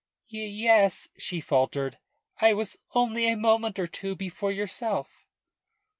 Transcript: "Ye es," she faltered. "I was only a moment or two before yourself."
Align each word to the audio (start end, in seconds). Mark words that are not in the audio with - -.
"Ye 0.27 0.67
es," 0.67 1.09
she 1.19 1.39
faltered. 1.39 1.99
"I 2.39 2.55
was 2.55 2.79
only 2.95 3.29
a 3.31 3.37
moment 3.37 3.77
or 3.77 3.85
two 3.85 4.15
before 4.15 4.51
yourself." 4.51 5.27